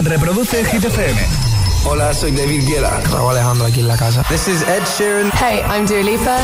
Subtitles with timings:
[0.00, 1.20] Reproduce Hit FM.
[1.84, 3.00] Hola, soy David Guetta.
[3.10, 4.22] Raúl Alejandro aquí en la casa.
[4.28, 5.30] This is Ed Sheeran.
[5.32, 6.38] Hey, I'm Dua Lipa.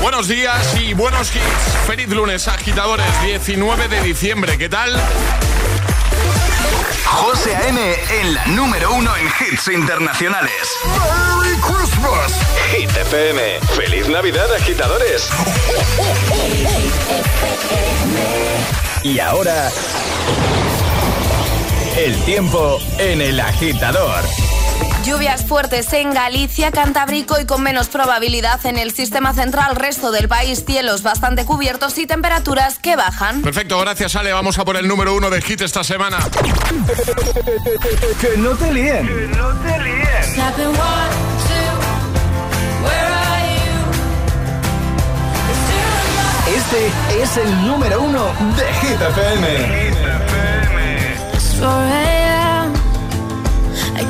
[0.00, 1.86] Buenos días y buenos hits.
[1.86, 4.58] Feliz lunes, agitadores, 19 de diciembre.
[4.58, 4.92] ¿Qué tal?
[7.12, 7.94] José A.M.
[8.20, 10.50] en la número uno en hits internacionales.
[10.84, 12.32] ¡Merry Christmas!
[12.70, 13.60] Hit FM.
[13.74, 15.28] ¡Feliz Navidad, agitadores!
[19.02, 19.70] y ahora...
[21.96, 24.24] El tiempo en el agitador.
[25.04, 29.76] Lluvias fuertes en Galicia, Cantábrico y con menos probabilidad en el sistema central.
[29.76, 33.42] Resto del país, cielos bastante cubiertos y temperaturas que bajan.
[33.42, 34.32] Perfecto, gracias Ale.
[34.32, 36.18] Vamos a por el número uno de hit esta semana.
[38.20, 39.06] que no te líen.
[39.06, 40.02] Que no te líen.
[46.54, 48.24] Este es el número uno
[48.56, 49.92] de Hit FM.
[51.64, 52.21] I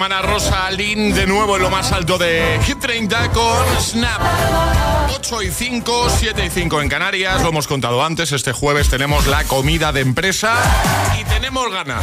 [0.00, 4.22] Semana Rosa Lynn de nuevo en lo más alto de Hit 30 con Snap.
[5.14, 7.42] 8 y 5, 7 y 5 en Canarias.
[7.42, 8.32] Lo hemos contado antes.
[8.32, 10.56] Este jueves tenemos la comida de empresa
[11.20, 12.02] y tenemos ganas.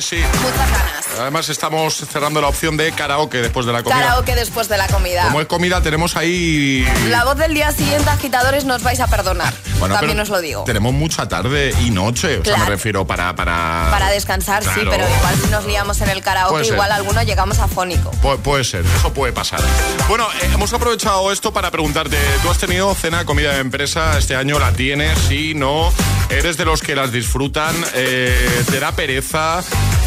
[0.00, 0.24] Sí, sí.
[0.42, 1.08] Muchas ganas.
[1.18, 4.00] Además estamos cerrando la opción de karaoke después de la comida.
[4.00, 5.24] Karaoke después de la comida.
[5.24, 6.86] Como es comida, tenemos ahí...
[7.08, 9.52] La voz del día siguiente, agitadores, nos vais a perdonar.
[9.78, 10.64] Bueno, También os lo digo.
[10.64, 13.36] Tenemos mucha tarde y noche, o sea, me refiero para...
[13.36, 17.60] Para, para descansar, sí, pero igual si nos liamos en el karaoke, igual alguno llegamos
[17.60, 18.10] afónico.
[18.42, 19.60] puede ser, eso puede pasar.
[20.08, 24.34] Bueno, eh, hemos aprovechado esto para preguntarte, ¿tú has tenido cena, comida de empresa este
[24.34, 24.58] año?
[24.58, 25.16] ¿La tienes?
[25.28, 25.54] ¿Sí?
[25.54, 25.92] ¿No?
[26.28, 27.76] ¿Eres de los que las disfrutan?
[27.94, 29.62] Eh, ¿Te da pereza?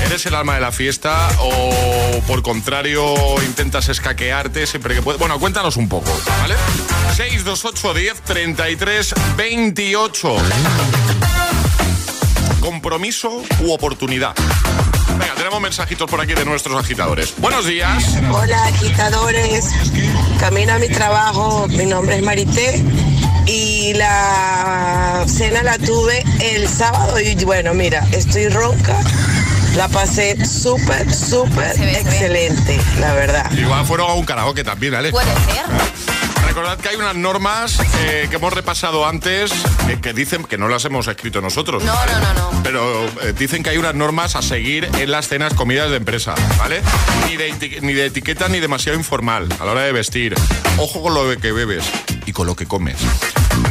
[0.06, 5.20] ¿Eres el alma de la fiesta o por contrario intentas escaquearte siempre que puedes?
[5.20, 6.12] Bueno, cuéntanos un poco,
[6.42, 6.56] ¿vale?
[7.16, 10.36] 628 10 33 28.
[12.62, 14.36] ¿Compromiso u oportunidad?
[15.18, 17.34] Venga, tenemos mensajitos por aquí de nuestros agitadores.
[17.38, 18.18] Buenos días.
[18.32, 19.70] Hola, agitadores.
[20.40, 21.68] Camino a mi trabajo.
[21.70, 22.84] Mi nombre es Marité.
[23.46, 28.98] Y la cena la tuve el sábado y bueno, mira, estoy ronca.
[29.76, 33.52] La pasé súper, súper excelente, la verdad.
[33.54, 35.12] Igual fueron a un karaoke también, ¿vale?
[35.12, 35.66] Puede ser.
[36.46, 39.54] Recordad que hay unas normas eh, que hemos repasado antes
[39.88, 41.82] eh, que dicen que no las hemos escrito nosotros.
[41.84, 42.64] No, no, no, no.
[42.64, 46.36] Pero eh, dicen que hay unas normas a seguir en las cenas comidas de empresa,
[46.58, 46.82] ¿vale?
[47.28, 50.36] Ni de, ni de etiqueta ni demasiado informal a la hora de vestir.
[50.78, 51.86] Ojo con lo que bebes
[52.26, 52.98] y con lo que comes.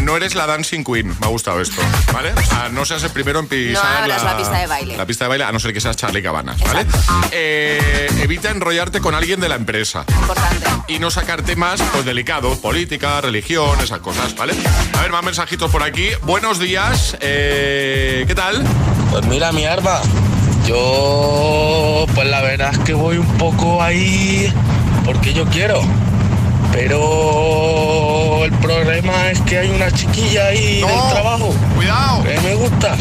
[0.01, 1.81] No eres la dancing queen, me ha gustado esto,
[2.13, 2.33] ¿vale?
[2.33, 4.97] O sea, no seas el primero en pisar no la, la, pista de baile.
[4.97, 6.87] La pista de baile, a no ser que seas Charlie Cabanas, ¿vale?
[8.23, 10.05] evita enrollarte con alguien de la empresa.
[10.09, 10.67] Importante.
[10.89, 14.55] Y no sacar temas pues delicados, política, religión, esas cosas, ¿vale?
[14.97, 16.09] A ver, más mensajitos por aquí.
[16.23, 18.65] Buenos días, eh, ¿qué tal?
[19.11, 20.01] Pues mira, mi arma,
[20.67, 24.53] yo pues la verdad es que voy un poco ahí
[25.05, 25.83] porque yo quiero.
[26.73, 31.55] Pero el problema es que hay una chiquilla ahí del trabajo.
[31.75, 32.23] Cuidado.
[32.23, 32.97] Que me gusta.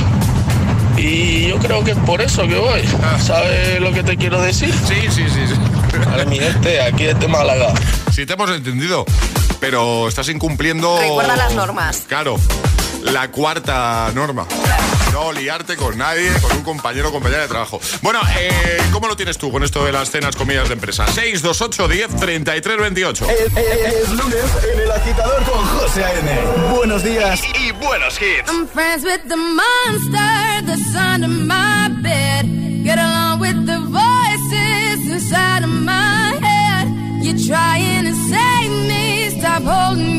[0.97, 2.81] Y yo creo que es por eso que voy.
[3.01, 3.17] Ah.
[3.19, 4.73] ¿Sabes lo que te quiero decir?
[4.85, 5.47] Sí, sí, sí.
[5.47, 5.55] sí.
[6.05, 7.73] Vale, mi gente, aquí desde Málaga.
[8.11, 9.05] Sí, te hemos entendido.
[9.59, 10.97] Pero estás incumpliendo.
[10.99, 12.03] Recuerda las normas.
[12.07, 12.37] Claro.
[13.03, 14.45] La cuarta norma.
[15.11, 17.79] No liarte con nadie, con un compañero o compañera de trabajo.
[18.01, 21.05] Bueno, eh, ¿cómo lo tienes tú con esto de las cenas comidas de empresa?
[21.07, 23.27] 628 10 33 28.
[23.29, 26.75] Es, es, lunes en el agitador con José A.N.
[26.75, 28.49] Buenos días y, y buenos hits.
[28.49, 32.45] I'm friends with the monster that's under my bed.
[32.83, 36.87] Get along with the voices inside of my head.
[37.21, 40.18] You're trying to save me, stop holding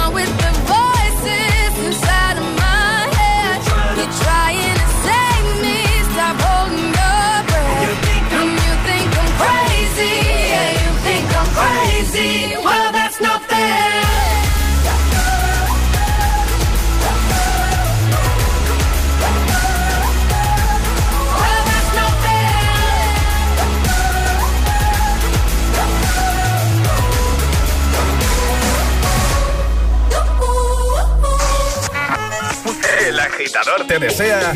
[33.91, 34.53] te desea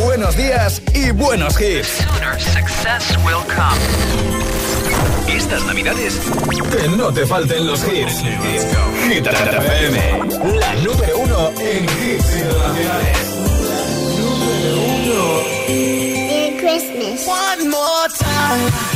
[0.00, 2.00] buenos días y buenos hits.
[5.28, 6.18] Estas navidades
[6.70, 8.22] que no te falten los hits.
[9.06, 9.98] Hit FM,
[10.58, 13.18] la número uno en hits internacionales.
[14.18, 15.42] Número uno.
[15.68, 17.28] Merry Christmas.
[17.28, 18.95] One more time.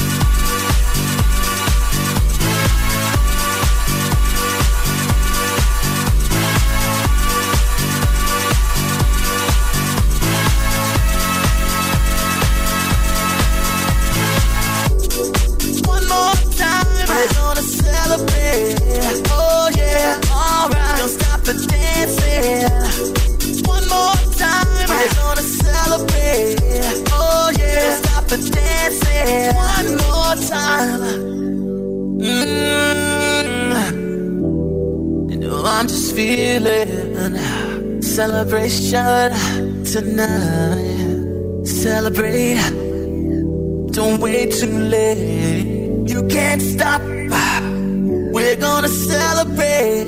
[23.67, 26.55] One more time, we're gonna celebrate.
[27.11, 29.55] Oh yeah, don't stop the dancing.
[29.55, 31.01] One more time.
[32.21, 33.31] Mm-hmm.
[35.31, 39.29] You know I'm just feeling celebration
[39.83, 41.65] tonight.
[41.65, 42.61] Celebrate.
[43.91, 46.09] Don't wait too late.
[46.09, 47.01] You can't stop
[48.33, 50.07] we're gonna celebrate.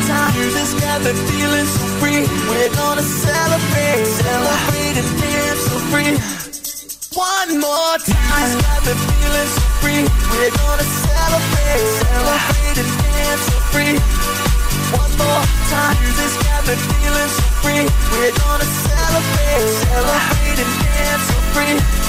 [0.35, 2.21] Music's got me feeling so free.
[2.49, 6.13] We're gonna celebrate, celebrate and dance so free.
[7.15, 8.51] One more time.
[8.59, 10.03] Got me feeling so free.
[10.31, 13.95] We're gonna celebrate, celebrate and dance so free.
[14.99, 15.97] One more time.
[16.43, 17.83] Got me feeling so free.
[18.11, 22.00] We're gonna celebrate, celebrate and dance so free.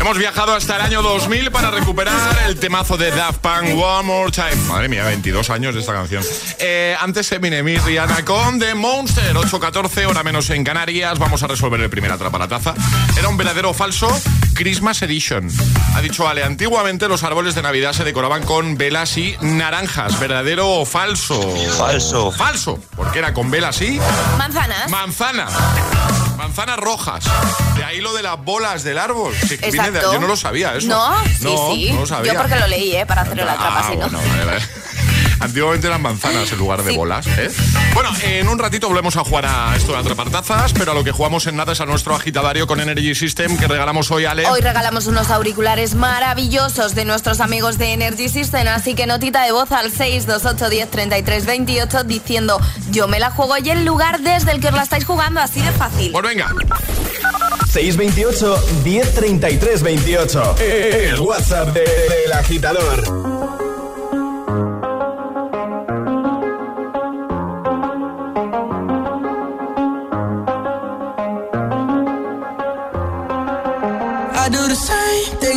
[0.00, 4.32] Hemos viajado hasta el año 2000 para recuperar el temazo de Daft Punk One More
[4.32, 4.56] Time.
[4.66, 6.24] Madre mía, 22 años de esta canción.
[6.58, 9.34] Eh, antes Eminem y Rihanna con The Monster.
[9.34, 11.18] 8.14, hora menos en Canarias.
[11.18, 12.74] Vamos a resolver el primer atrapa la taza.
[13.18, 14.08] ¿Era un verdadero o falso?
[14.54, 15.50] Christmas Edition.
[15.94, 20.18] Ha dicho Ale, antiguamente los árboles de Navidad se decoraban con velas y naranjas.
[20.20, 21.40] ¿Verdadero o falso?
[21.76, 22.30] Falso.
[22.30, 24.00] Falso, porque era con velas y...
[24.38, 24.90] Manzanas.
[24.90, 25.46] Manzana
[26.40, 27.24] manzanas rojas.
[27.76, 29.34] De ahí lo de las bolas del árbol.
[29.50, 30.12] Exacto.
[30.12, 30.88] yo no lo sabía eso.
[30.88, 31.92] No, sí, sí.
[31.92, 32.32] No lo sabía.
[32.32, 33.06] Yo porque lo leí, ¿eh?
[33.06, 34.08] Para hacer la trapa, ah, si no.
[35.40, 37.26] Antiguamente eran manzanas en lugar de bolas.
[37.26, 37.50] ¿eh?
[37.94, 41.02] Bueno, en un ratito volvemos a jugar a esto de atrapar tazas, pero a lo
[41.02, 44.46] que jugamos en nada es a nuestro agitadario con Energy System que regalamos hoy, Ale.
[44.46, 49.52] Hoy regalamos unos auriculares maravillosos de nuestros amigos de Energy System, así que notita de
[49.52, 54.74] voz al 628103328 diciendo yo me la juego y el lugar desde el que os
[54.74, 56.12] la estáis jugando, así de fácil.
[56.12, 56.48] Pues venga.
[57.70, 60.56] 628 1033 28.
[60.58, 63.59] El WhatsApp del agitador.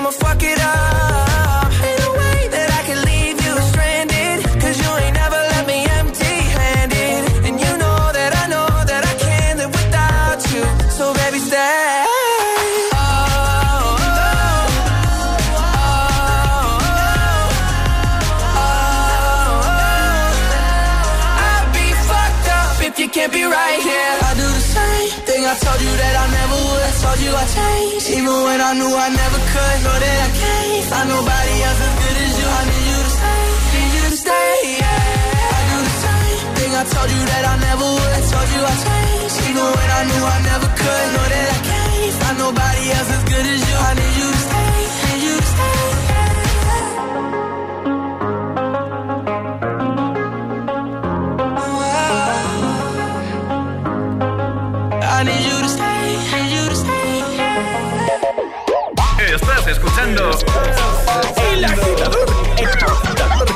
[0.00, 1.68] I'ma fuck it up.
[1.84, 4.38] Ain't no way that I can leave you stranded.
[4.62, 7.20] Cause you ain't never left me empty handed.
[7.44, 10.64] And you know that I know that I can't live without you.
[10.88, 12.06] So baby, stay.
[23.12, 26.58] Can't be right here, I do the same thing I told you that I never
[26.62, 26.82] would.
[26.88, 29.49] I told you I changed, even when I knew I never could.
[55.20, 55.90] I need stay.
[59.34, 60.30] Estás escuchando
[61.60, 62.26] El Agitador.
[62.56, 63.46] El Agitador.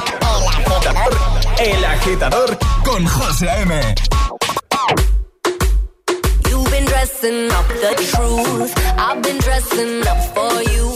[1.59, 3.95] El Agitador con José A.M.
[6.51, 8.75] You've been dressing up the truth.
[8.99, 10.95] I've been dressing up for you.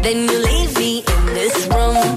[0.00, 2.16] Then you leave me in this room,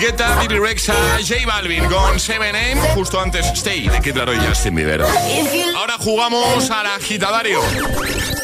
[0.00, 4.46] Guetta, Billy Rexa, J Balvin con Seven Name, justo antes Stay de Kid Laroi y
[4.46, 5.02] Justin Bieber.
[5.76, 7.60] Ahora jugamos al agitadario.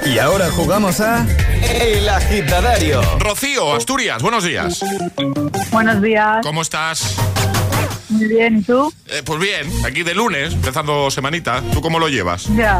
[0.04, 1.26] Y ahora jugamos a
[1.80, 3.00] El Agitadario.
[3.18, 4.80] Rocío, Asturias, buenos días.
[5.70, 7.16] Buenos días, ¿Cómo estás?
[8.08, 8.92] muy bien, ¿y tú?
[9.08, 11.62] Eh, pues bien, aquí de lunes, empezando semanita.
[11.72, 12.46] ¿Tú cómo lo llevas?
[12.54, 12.78] Ya,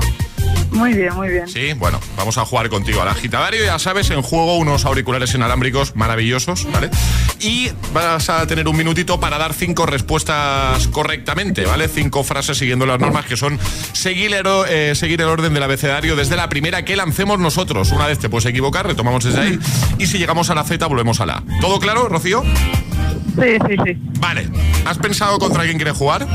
[0.76, 1.48] muy bien, muy bien.
[1.48, 3.64] Sí, bueno, vamos a jugar contigo al agitadario.
[3.64, 6.90] Ya sabes, en juego unos auriculares inalámbricos maravillosos, ¿vale?
[7.40, 11.88] Y vas a tener un minutito para dar cinco respuestas correctamente, ¿vale?
[11.88, 13.58] Cinco frases siguiendo las normas que son
[13.92, 17.90] seguir el, eh, seguir el orden del abecedario desde la primera que lancemos nosotros.
[17.92, 19.58] Una vez te puedes equivocar, retomamos desde ahí.
[19.98, 21.42] Y si llegamos a la Z, volvemos a la A.
[21.60, 22.42] ¿Todo claro, Rocío?
[22.42, 23.98] Sí, sí, sí.
[24.20, 24.48] Vale.
[24.84, 26.26] ¿Has pensado contra quién quieres jugar?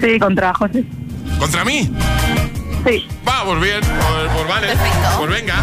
[0.00, 0.84] Sí, contra José.
[1.38, 1.90] ¿Contra mí?
[2.86, 4.66] Sí, Vamos bien, pues, pues vale.
[4.68, 5.08] Perfecto.
[5.18, 5.54] Pues venga,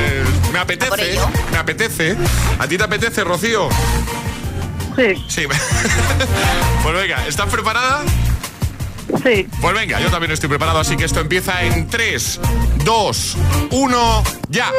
[0.00, 1.18] eh, me apetece,
[1.50, 2.16] me apetece.
[2.58, 3.68] ¿A ti te apetece, Rocío?
[4.96, 5.46] sí, Sí.
[6.82, 8.02] pues venga, ¿estás preparada?
[9.24, 9.48] Sí.
[9.60, 12.40] Pues venga, yo también estoy preparado, así que esto empieza en 3,
[12.84, 13.36] 2,
[13.70, 14.70] 1, ya.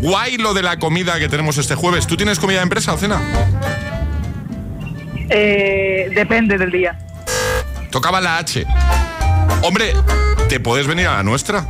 [0.00, 2.06] Guay lo de la comida que tenemos este jueves.
[2.06, 3.20] ¿Tú tienes comida de empresa o cena?
[5.30, 6.98] Eh, depende del día.
[7.90, 8.64] Tocaba la H.
[9.62, 9.92] Hombre,
[10.48, 11.66] ¿te puedes venir a la nuestra?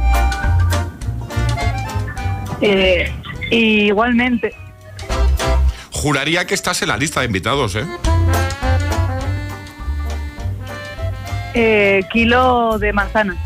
[2.60, 3.12] Eh,
[3.50, 4.54] igualmente.
[5.92, 7.86] Juraría que estás en la lista de invitados, ¿eh?
[11.54, 13.36] Eh, kilo de manzana.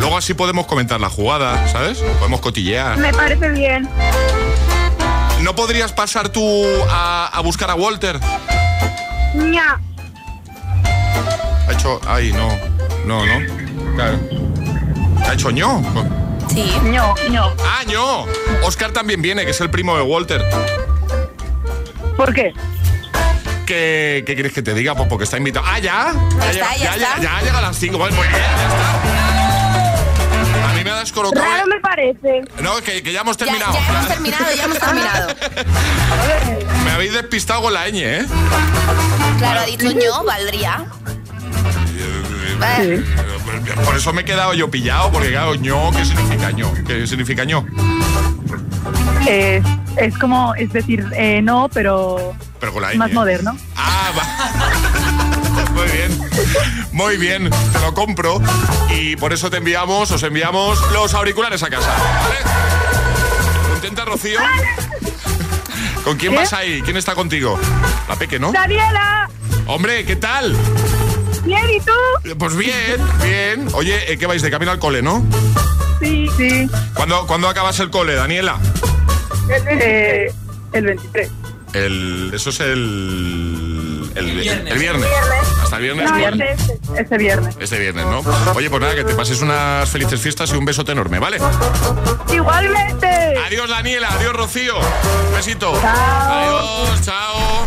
[0.00, 1.98] Luego así podemos comentar la jugada, ¿sabes?
[2.18, 2.98] Podemos cotillear.
[2.98, 3.88] Me parece bien.
[5.42, 6.42] ¿No podrías pasar tú
[6.90, 8.18] a, a buscar a Walter?
[9.52, 9.80] Ya.
[11.68, 12.00] Ha hecho...
[12.06, 12.48] Ay, no.
[13.06, 13.61] No, no.
[13.94, 14.18] Claro.
[15.26, 15.82] ¿Ha hecho ño?
[16.48, 16.72] Sí.
[16.84, 17.52] ño, ño.
[17.64, 18.24] Ah, ño.
[18.62, 20.42] Oscar también viene, que es el primo de Walter.
[22.16, 22.52] ¿Por qué?
[23.66, 24.94] ¿Qué, qué quieres que te diga?
[24.94, 25.64] Pues porque está invitado.
[25.68, 26.12] Ah, ya.
[26.38, 27.18] Ya está, ya está.
[27.20, 27.96] Ya, llega a las 5.
[27.98, 29.00] Muy bien, ya está.
[30.68, 31.44] A mí me ha descolocado.
[31.44, 32.42] Raro me parece.
[32.60, 33.72] No, que, que ya hemos Ya, terminado.
[33.74, 35.34] ya hemos terminado, ya hemos terminado.
[36.84, 38.26] Me habéis despistado con la ñ, ¿eh?
[39.38, 40.84] Claro, ha dicho yo, valdría.
[42.78, 43.04] Eh,
[43.84, 46.72] Por eso me he quedado yo pillado, porque claro, ño, ¿qué significa ño?
[46.86, 47.66] ¿Qué significa ño?
[49.26, 49.62] Eh,
[49.96, 53.56] es como, es decir, eh, no, pero Pero con la más moderno.
[53.76, 55.70] Ah, va.
[55.72, 56.18] Muy bien.
[56.92, 58.40] Muy bien, te lo compro.
[58.90, 61.88] Y por eso te enviamos, os enviamos los auriculares a casa.
[62.22, 62.36] ¿Vale?
[63.70, 64.40] ¿Contenta, Rocío?
[66.04, 66.38] ¿Con quién ¿Qué?
[66.38, 66.82] vas ahí?
[66.82, 67.58] ¿Quién está contigo?
[68.08, 68.50] La Peque, ¿no?
[68.52, 69.30] ¡Daniela!
[69.66, 70.56] Hombre, ¿qué tal?
[71.44, 72.34] Bien, ¿y tú?
[72.38, 73.68] Pues bien, bien.
[73.74, 75.24] Oye, eh, ¿qué vais de camino al cole, no?
[76.00, 76.68] Sí, sí.
[76.94, 78.58] ¿Cuándo, ¿cuándo acabas el cole, Daniela?
[79.68, 80.32] Eh,
[80.72, 81.30] el 23.
[81.74, 85.08] El, eso es el, el, el viernes.
[85.62, 86.10] Hasta el viernes.
[86.10, 86.44] No, bueno.
[86.44, 87.56] este, este, este viernes.
[87.58, 88.22] Este viernes, ¿no?
[88.54, 91.38] Oye, pues nada, que te pases unas felices fiestas y un besote enorme, ¿vale?
[92.32, 93.06] Igualmente.
[93.46, 94.08] Adiós, Daniela.
[94.12, 94.74] Adiós, Rocío.
[94.78, 95.72] Un besito.
[95.80, 96.30] Chao.
[96.30, 97.66] Adiós, chao.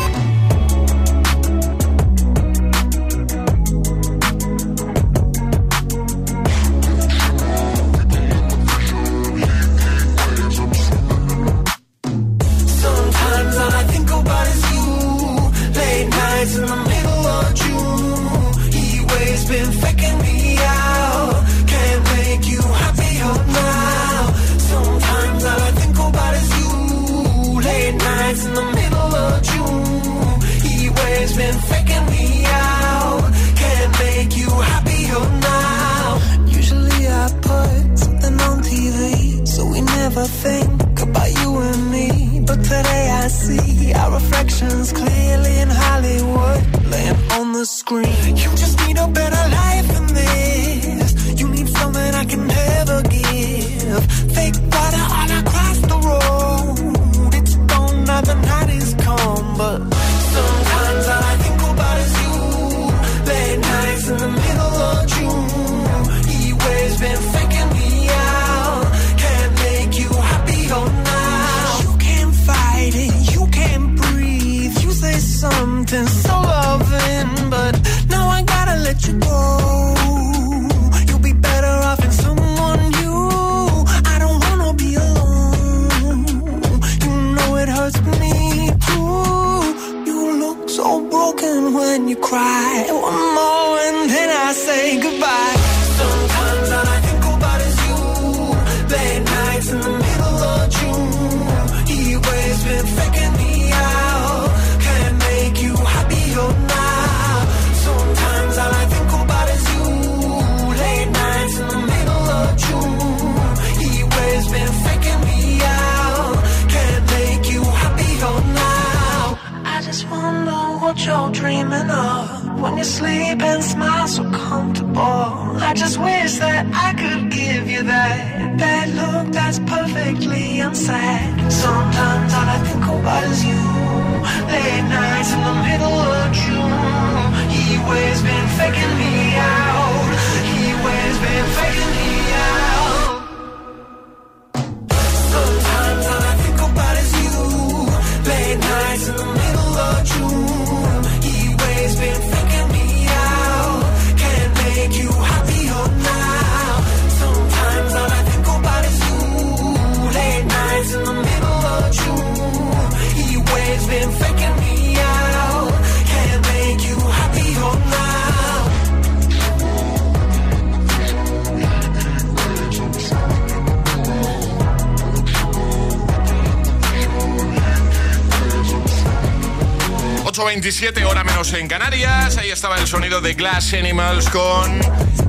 [180.31, 182.37] ...8.27, hora menos en Canarias.
[182.37, 184.81] Ahí estaba el sonido de Glass Animals con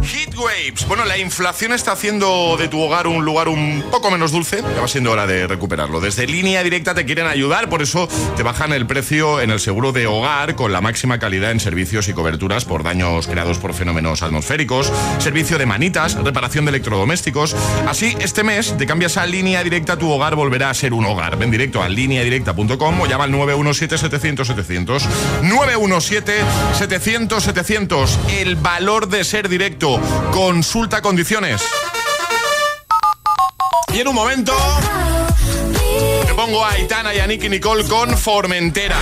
[0.04, 0.86] Heat Waves.
[0.86, 4.62] Bueno, la inflación está haciendo de tu hogar un lugar un poco menos dulce.
[4.62, 6.00] Ya va siendo hora de recuperarlo.
[6.00, 9.92] Desde línea directa te quieren ayudar, por eso te bajan el precio en el seguro
[9.92, 14.22] de hogar con la máxima calidad en servicios y coberturas por daños creados por fenómenos
[14.22, 17.54] atmosféricos, servicio de manitas, reparación de electrodomésticos.
[17.86, 21.36] Así, este mes te cambias a línea directa, tu hogar volverá a ser un hogar.
[21.36, 25.08] Ven directo a lineadirecta.com o llama al 917 700 700.
[25.42, 28.08] 917-700-700.
[28.40, 30.00] El valor de ser directo.
[30.32, 31.62] Consulta condiciones.
[33.94, 34.54] Y en un momento...
[36.26, 38.96] Te pongo a Aitana y a Nicky Nicole con Formentera.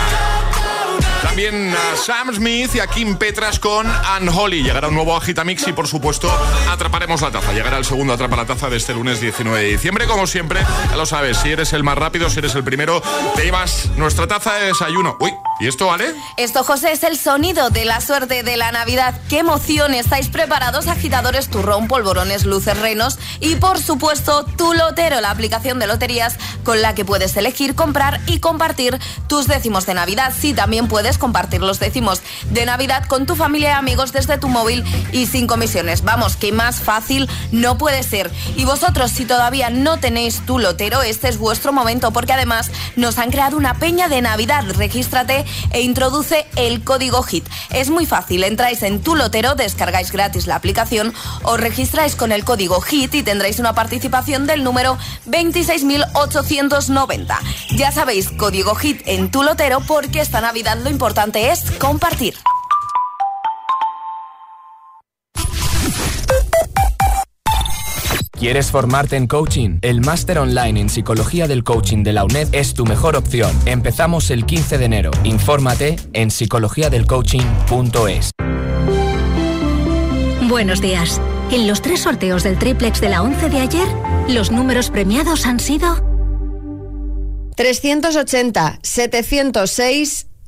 [1.30, 3.86] También a Sam Smith y a Kim Petras con
[4.20, 4.64] Unholy.
[4.64, 6.28] Llegará un nuevo Agitamix y, por supuesto,
[6.68, 7.52] atraparemos la taza.
[7.52, 10.08] Llegará el segundo Atrapa la Taza de este lunes 19 de diciembre.
[10.08, 13.00] Como siempre, ya lo sabes, si eres el más rápido, si eres el primero,
[13.36, 15.18] te llevas nuestra taza de desayuno.
[15.20, 16.12] Uy, ¿y esto vale?
[16.36, 19.14] Esto, José, es el sonido de la suerte de la Navidad.
[19.28, 19.94] ¡Qué emoción!
[19.94, 23.20] ¿Estáis preparados, agitadores, turrón, polvorones, luces, renos?
[23.38, 28.20] Y, por supuesto, tu lotero, la aplicación de loterías con la que puedes elegir, comprar
[28.26, 30.34] y compartir tus décimos de Navidad.
[30.36, 34.48] Sí, también puedes compartir los décimos de Navidad con tu familia y amigos desde tu
[34.48, 36.02] móvil y sin comisiones.
[36.02, 38.28] Vamos, que más fácil no puede ser.
[38.56, 43.18] Y vosotros, si todavía no tenéis tu lotero, este es vuestro momento porque además nos
[43.18, 44.64] han creado una peña de Navidad.
[44.76, 47.46] Regístrate e introduce el código HIT.
[47.70, 52.44] Es muy fácil, entráis en tu lotero, descargáis gratis la aplicación, os registráis con el
[52.44, 57.38] código HIT y tendréis una participación del número 26.890.
[57.76, 62.34] Ya sabéis, código HIT en tu lotero porque esta Navidad lo importante importante es compartir.
[68.30, 69.80] ¿Quieres formarte en coaching?
[69.82, 73.50] El máster online en psicología del coaching de la UNED es tu mejor opción.
[73.66, 75.10] Empezamos el 15 de enero.
[75.24, 78.30] Infórmate en psicologiadelcoaching.es.
[80.48, 81.20] Buenos días.
[81.50, 83.88] En los tres sorteos del triplex de la 11 de ayer,
[84.28, 85.96] los números premiados han sido
[87.56, 90.29] 380, 706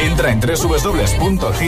[0.00, 1.60] Entra en www.hitfm.es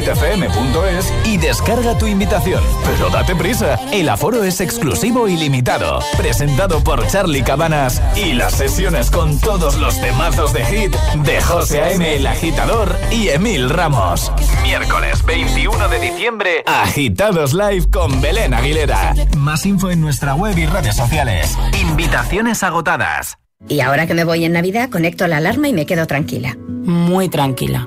[1.27, 2.63] y descarga tu invitación.
[2.85, 6.01] Pero date prisa, el aforo es exclusivo y limitado.
[6.17, 11.83] Presentado por Charlie Cabanas y las sesiones con todos los temazos de hit de José
[11.83, 12.17] A.M.
[12.17, 14.33] el Agitador y Emil Ramos.
[14.63, 19.15] Miércoles 21 de diciembre, Agitados Live con Belén Aguilera.
[19.37, 21.57] Más info en nuestra web y redes sociales.
[21.81, 23.39] Invitaciones agotadas.
[23.69, 26.57] Y ahora que me voy en Navidad, conecto la alarma y me quedo tranquila.
[26.85, 27.87] Muy tranquila.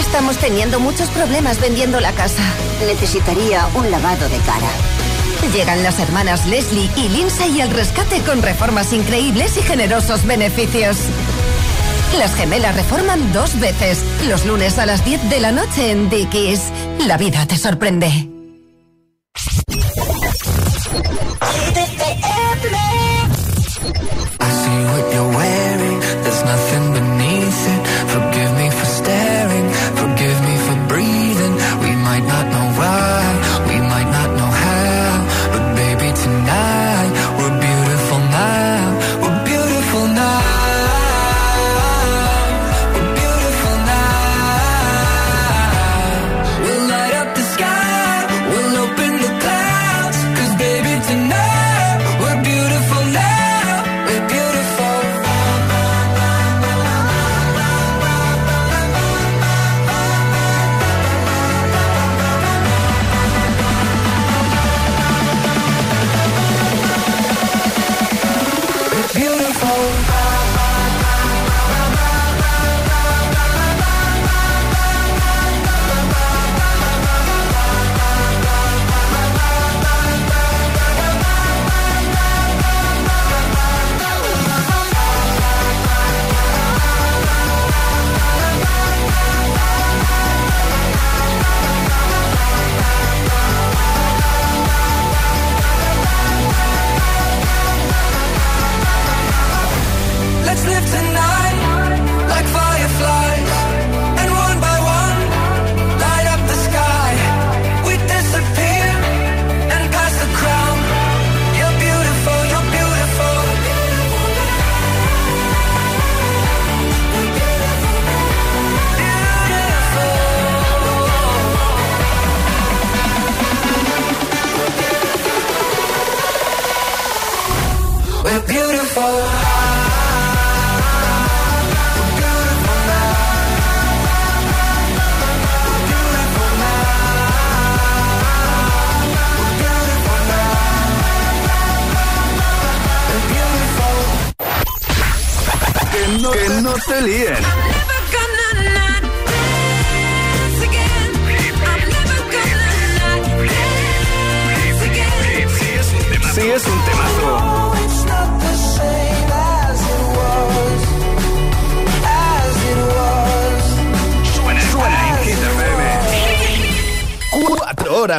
[0.00, 2.42] Estamos teniendo muchos problemas vendiendo la casa.
[2.86, 4.70] Necesitaría un lavado de cara.
[5.52, 10.96] Llegan las hermanas Leslie y Lindsay al rescate con reformas increíbles y generosos beneficios.
[12.18, 16.62] Las gemelas reforman dos veces, los lunes a las 10 de la noche en Dickies.
[17.06, 18.06] La vida te sorprende.
[24.42, 25.79] I see what you're wearing.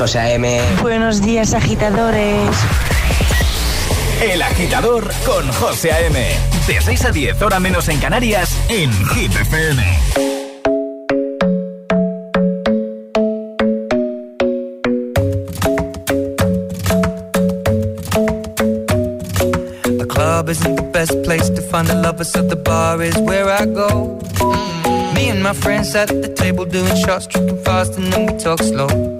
[0.00, 0.62] José A.M.
[0.80, 2.56] Buenos días, agitadores.
[4.22, 6.18] El agitador con José A.M.
[6.66, 9.82] De 6 a 10, hora menos en Canarias, en Hit FM.
[19.98, 23.50] The club isn't the best place to find the lovers, so the bar is where
[23.50, 24.18] I go.
[24.38, 25.14] Mm.
[25.14, 28.62] Me and my friends at the table doing shots, tripping fast, and then we talk
[28.62, 29.19] slow.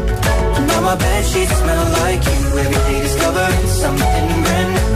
[0.81, 2.57] Now my bed sheets smell like you.
[2.57, 4.93] Every day discovering something brand new.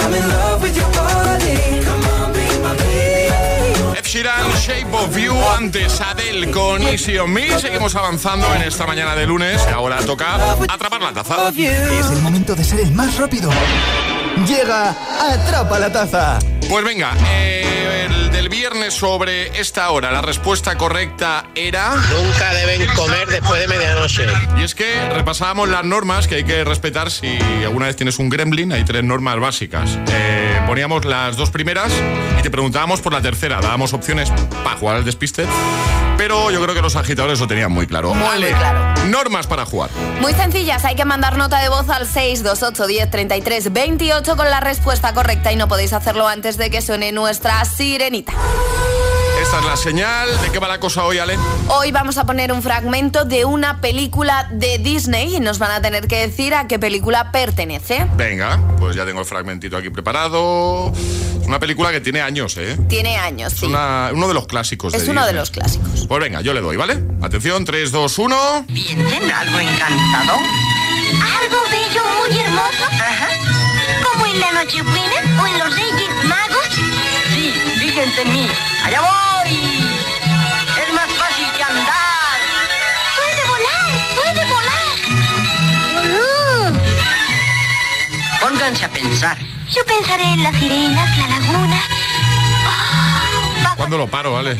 [0.00, 1.56] I'm in love with your body.
[1.84, 3.98] Come on, be my baby.
[3.98, 7.58] Ed Sheeran, Shape of You, antes Adele con Easy on Me.
[7.58, 9.60] Seguimos avanzando en esta mañana de lunes.
[9.74, 10.36] Ahora toca
[10.68, 11.48] atrapar la taza.
[11.48, 13.50] Es el momento de ser el más rápido.
[14.46, 16.38] Llega Atrapa la Taza.
[16.68, 17.79] Pues venga, eh,
[18.50, 21.94] viernes sobre esta hora, la respuesta correcta era...
[21.94, 24.26] Nunca deben comer después de medianoche.
[24.58, 28.28] Y es que repasábamos las normas que hay que respetar si alguna vez tienes un
[28.28, 28.72] gremlin.
[28.72, 29.96] Hay tres normas básicas.
[30.08, 31.92] Eh, poníamos las dos primeras
[32.38, 33.60] y te preguntábamos por la tercera.
[33.60, 34.30] Dábamos opciones
[34.64, 35.46] para jugar al despiste.
[36.20, 38.12] Pero yo creo que los agitadores lo tenían muy claro.
[38.12, 39.06] Muy, vale, muy claro.
[39.06, 39.88] normas para jugar.
[40.20, 44.60] Muy sencillas, hay que mandar nota de voz al 628 10 33 28 con la
[44.60, 48.34] respuesta correcta y no podéis hacerlo antes de que suene nuestra sirenita.
[49.50, 50.40] Esta es la señal.
[50.42, 51.36] ¿De qué va la cosa hoy, Ale?
[51.66, 55.82] Hoy vamos a poner un fragmento de una película de Disney y nos van a
[55.82, 58.06] tener que decir a qué película pertenece.
[58.14, 60.92] Venga, pues ya tengo el fragmentito aquí preparado.
[61.40, 62.78] Es una película que tiene años, ¿eh?
[62.88, 63.66] Tiene años, Es sí.
[63.66, 64.94] una- uno de los clásicos.
[64.94, 65.40] Es de uno de Disney.
[65.40, 66.06] los clásicos.
[66.06, 67.02] Pues venga, yo le doy, ¿vale?
[67.20, 68.64] Atención, 3, 2, 1.
[68.68, 70.38] ¿Tienen algo encantador?
[71.42, 72.84] Algo bello, muy hermoso.
[72.92, 73.28] Ajá.
[74.12, 76.68] Como en la Nochebuena o en los Reyes Magos.
[77.78, 78.48] Fíjense en mí.
[78.84, 79.52] ¡Allá voy!
[80.82, 82.38] Es más fácil que andar.
[83.16, 84.88] Puede volar, puede volar.
[86.16, 86.72] Uh,
[88.40, 89.36] Pónganse a pensar.
[89.70, 91.80] yo pensaré en las sirenas, la laguna.
[93.76, 94.58] ¿Cuándo lo paro, vale?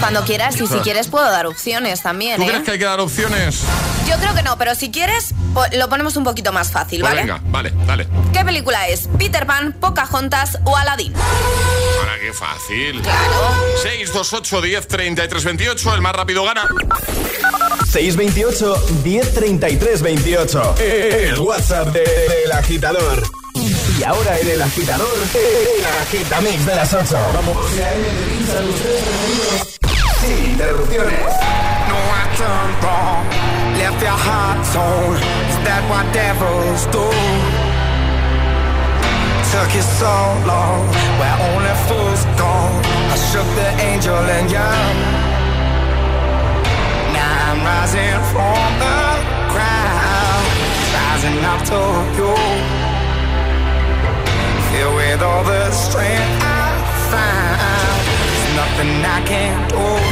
[0.00, 2.46] Cuando quieras y si quieres puedo dar opciones también, ¿Tú ¿eh?
[2.48, 3.60] crees que hay que dar opciones?
[4.08, 5.34] Yo creo que no, pero si quieres
[5.72, 7.22] lo ponemos un poquito más fácil, Pues ¿vale?
[7.22, 8.08] venga, vale, dale.
[8.32, 9.08] ¿Qué película es?
[9.18, 11.12] ¿Peter Pan, Pocahontas o Aladdin?
[11.14, 13.00] Ahora qué fácil.
[13.02, 13.54] Claro.
[13.82, 15.94] 6, 2, 8, 10, 33, 28.
[15.94, 16.68] El más rápido gana.
[17.90, 20.74] 628 1033 28.
[20.78, 23.22] El WhatsApp de- del agitador.
[23.98, 27.16] Y ahora en el agitador, el agitamix de las 8.
[27.34, 27.56] Vamos.
[30.20, 31.20] Sin interrupciones.
[31.88, 33.26] No, I turned wrong.
[33.78, 35.16] Left your heart torn.
[35.48, 37.04] Is that what devils do?
[39.52, 40.14] Took you so
[40.46, 40.88] long,
[41.18, 42.52] where only fools go.
[43.12, 44.96] I shook the angel and young.
[47.12, 48.98] Now I'm rising from the
[49.52, 50.44] ground,
[50.96, 51.80] rising up to
[52.16, 52.91] you.
[54.72, 56.80] With all the strength I
[57.12, 60.11] find, there's nothing I can't do.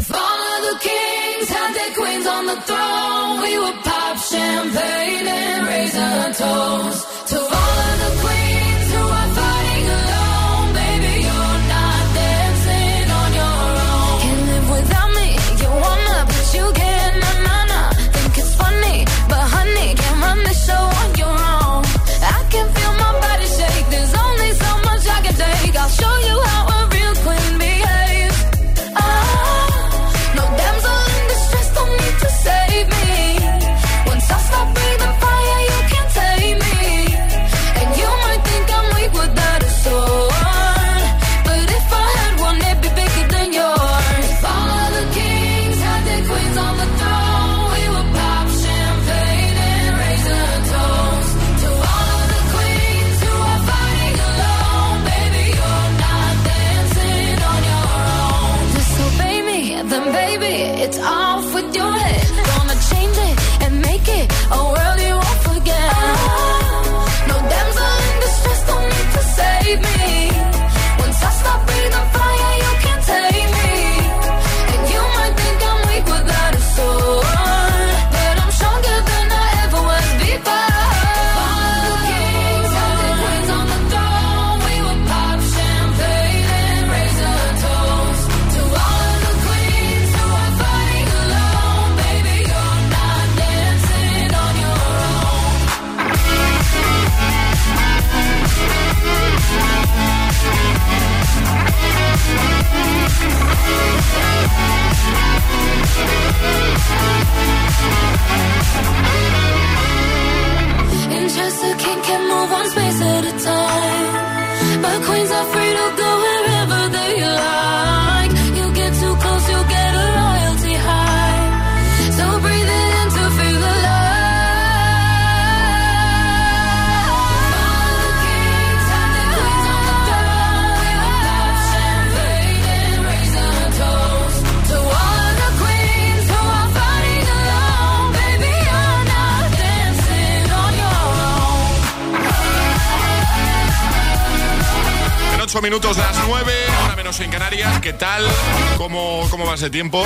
[149.61, 150.03] hace tiempo.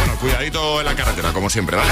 [0.00, 1.90] Bueno, cuidadito en la carretera, como siempre, ¿vale?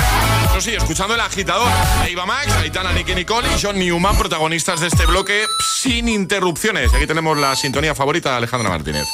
[0.59, 1.66] Sí, escuchando el agitador.
[2.07, 5.47] Eva Max, Aitana, Nicky Nicole y John Newman, protagonistas de este bloque
[5.81, 6.93] sin interrupciones.
[6.93, 9.07] Aquí tenemos la sintonía favorita de Alejandra Martínez.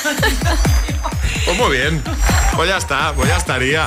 [1.44, 2.02] Pues muy bien.
[2.54, 3.86] Pues ya está, pues ya estaría.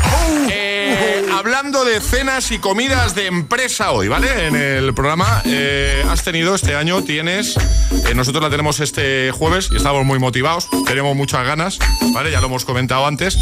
[0.49, 4.47] Eh, eh, hablando de cenas y comidas de empresa hoy, ¿vale?
[4.47, 7.55] En el programa eh, has tenido este año, tienes.
[8.15, 11.79] Nosotros la tenemos este jueves y estamos muy motivados, tenemos muchas ganas,
[12.13, 12.31] ¿vale?
[12.31, 13.37] Ya lo hemos comentado antes.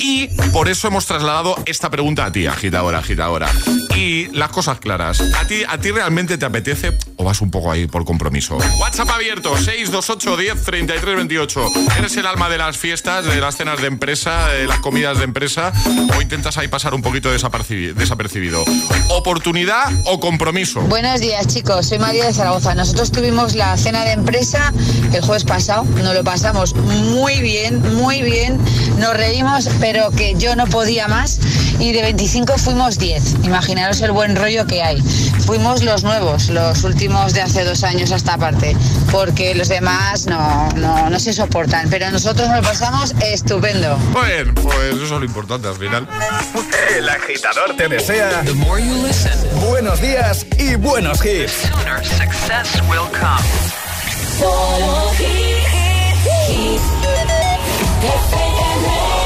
[0.00, 3.50] Y por eso hemos trasladado esta pregunta a ti, agitadora, agitadora.
[3.96, 5.20] Y las cosas claras.
[5.38, 8.58] ¿A ti, a ti realmente te apetece o vas un poco ahí por compromiso?
[8.78, 11.66] WhatsApp abierto, 628 10 33 28.
[11.98, 15.24] ¿Eres el alma de las fiestas, de las cenas de empresa, de las comidas de
[15.24, 15.72] empresa?
[16.16, 17.94] ¿O intentas ahí pasar un poquito desapercibido?
[17.94, 18.64] desapercibido?
[19.10, 20.82] ¿Oportunidad o compromiso?
[20.82, 21.86] Buenos días, chicos.
[21.86, 22.74] Soy María de Zaragoza.
[22.74, 24.72] Nosotros tuvimos la cena de empresa
[25.12, 25.84] el jueves pasado.
[26.02, 28.58] Nos lo pasamos muy bien, muy bien.
[28.98, 29.85] Nos reímos, pero
[30.16, 31.38] que yo no podía más
[31.78, 33.44] y de 25 fuimos 10.
[33.44, 35.00] Imaginaros el buen rollo que hay.
[35.46, 38.76] Fuimos los nuevos, los últimos de hace dos años a esta parte,
[39.12, 43.96] porque los demás no, no, no se soportan, pero nosotros nos lo pasamos estupendo.
[44.26, 46.08] Bien, pues eso es lo importante al final.
[46.96, 48.42] El agitador te desea
[49.68, 51.52] buenos días y buenos hits.
[51.70, 53.46] Sooner success will come.
[54.40, 56.96] Solo hits, hits.
[58.06, 59.25] FM.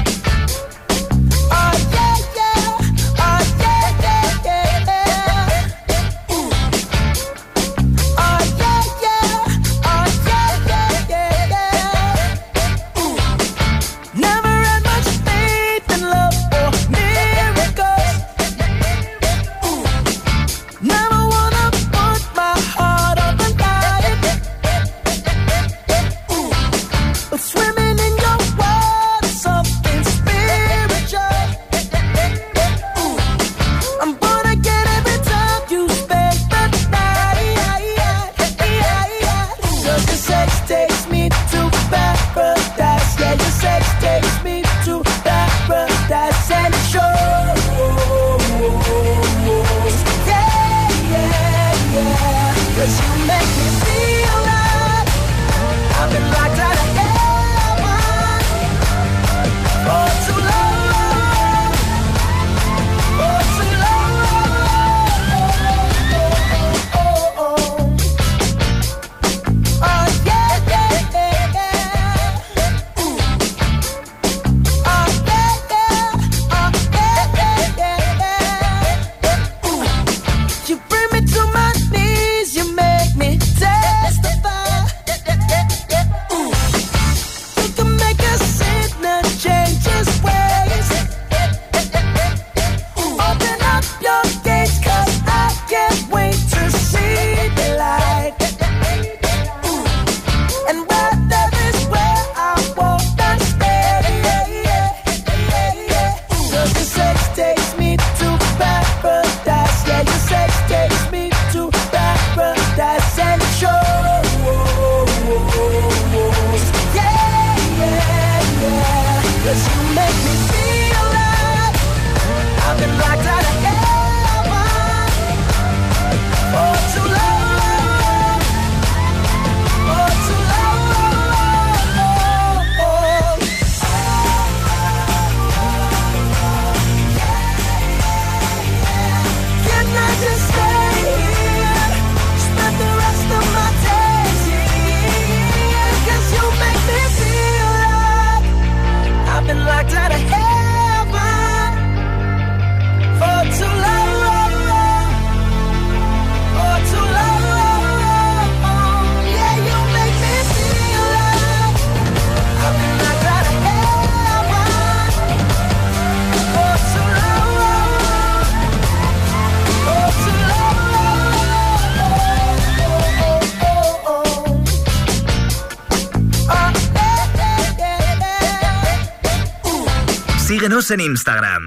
[180.91, 181.65] En Instagram.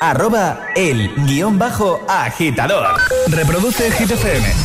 [0.00, 2.96] Arroba el guion bajo agitador.
[3.28, 4.63] Reproduce Hit FM.